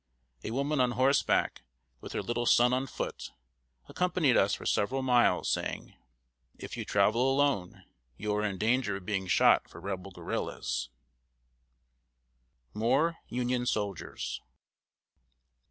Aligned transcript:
A 0.43 0.49
woman 0.49 0.79
on 0.81 0.93
horseback, 0.93 1.61
with 1.99 2.13
her 2.13 2.23
little 2.23 2.47
son 2.47 2.73
on 2.73 2.87
foot, 2.87 3.29
accompanied 3.87 4.35
us 4.35 4.55
for 4.55 4.65
several 4.65 5.03
miles, 5.03 5.47
saying: 5.47 5.93
"If 6.57 6.75
you 6.75 6.83
travel 6.85 7.31
alone, 7.31 7.83
you 8.17 8.33
are 8.33 8.43
in 8.43 8.57
danger 8.57 8.95
of 8.95 9.05
being 9.05 9.27
shot 9.27 9.69
for 9.69 9.79
Rebel 9.79 10.09
guerrillas." 10.09 10.89
[Sidenote: 12.73 12.79
MORE 12.79 13.17
UNION 13.29 13.67
SOLDIERS. 13.67 14.41